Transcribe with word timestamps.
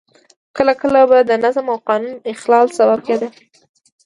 کله 0.55 0.73
کله 0.81 1.01
به 1.09 1.19
د 1.29 1.31
نظم 1.43 1.65
او 1.73 1.77
قانون 1.87 2.13
د 2.19 2.25
اخلال 2.33 2.67
سبب 2.77 2.99
کېده. 3.07 3.27